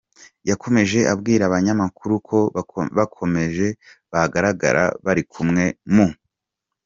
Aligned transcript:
Yakomeje 0.49 0.99
abwira 1.13 1.43
abanyamakuru 1.45 2.13
ko 2.27 2.39
bakomeje 2.97 3.67
bagaragara 4.11 4.83
bari 5.05 5.23
kumwe 5.31 5.63
mu. 5.93 6.07